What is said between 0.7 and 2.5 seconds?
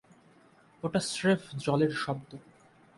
ওটা স্রেফ জলের শব্দ।